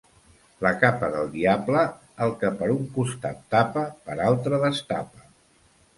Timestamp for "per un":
2.63-2.89